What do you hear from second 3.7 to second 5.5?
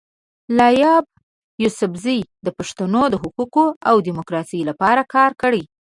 او ډیموکراسۍ لپاره کار